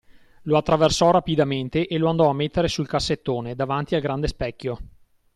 [0.45, 4.79] Lo attraversò rapidamente e lo andò a mettere sul cassettone, davanti al grande specchio.